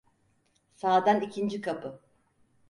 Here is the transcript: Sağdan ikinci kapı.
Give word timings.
Sağdan 0.73 1.21
ikinci 1.21 1.61
kapı. 1.61 1.99